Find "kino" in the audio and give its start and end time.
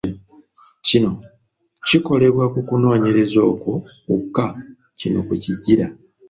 0.87-1.11, 4.99-5.19